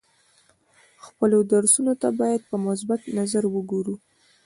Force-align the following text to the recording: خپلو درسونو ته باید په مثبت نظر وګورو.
خپلو 1.05 1.37
درسونو 1.53 1.93
ته 2.01 2.07
باید 2.19 2.41
په 2.49 2.55
مثبت 2.67 3.01
نظر 3.17 3.43
وګورو. 3.49 3.95